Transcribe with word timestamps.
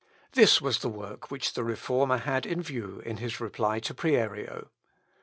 This 0.31 0.59
was 0.59 0.79
the 0.79 0.89
work 0.89 1.29
which 1.29 1.53
the 1.53 1.63
Reformer 1.63 2.17
had 2.17 2.47
in 2.47 2.63
view 2.63 3.03
in 3.05 3.17
his 3.17 3.39
reply 3.39 3.79
to 3.81 3.93
Prierio. 3.93 4.69